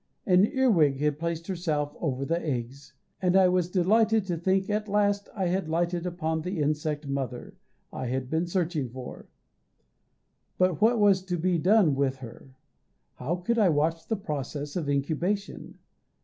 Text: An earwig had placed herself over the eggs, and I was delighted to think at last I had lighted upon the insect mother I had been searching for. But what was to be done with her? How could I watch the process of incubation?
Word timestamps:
An 0.25 0.47
earwig 0.47 0.97
had 0.99 1.19
placed 1.19 1.45
herself 1.45 1.95
over 1.99 2.25
the 2.25 2.41
eggs, 2.43 2.93
and 3.21 3.35
I 3.35 3.47
was 3.49 3.69
delighted 3.69 4.25
to 4.25 4.37
think 4.37 4.67
at 4.67 4.87
last 4.87 5.29
I 5.35 5.45
had 5.45 5.69
lighted 5.69 6.07
upon 6.07 6.41
the 6.41 6.59
insect 6.59 7.05
mother 7.07 7.55
I 7.93 8.07
had 8.07 8.27
been 8.27 8.47
searching 8.47 8.89
for. 8.89 9.27
But 10.57 10.81
what 10.81 10.97
was 10.97 11.21
to 11.25 11.37
be 11.37 11.59
done 11.59 11.93
with 11.93 12.15
her? 12.15 12.55
How 13.17 13.35
could 13.35 13.59
I 13.59 13.69
watch 13.69 14.07
the 14.07 14.17
process 14.17 14.75
of 14.75 14.89
incubation? 14.89 15.77